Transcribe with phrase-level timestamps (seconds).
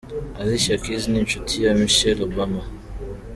[0.41, 2.61] Alcia Keys ni inshuti ya Michelle Obama.